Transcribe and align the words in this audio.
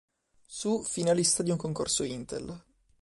Su, 0.47 0.81
finalista 0.83 1.43
di 1.43 1.51
un 1.51 1.57
concorso 1.57 2.03
Intel. 2.03 2.51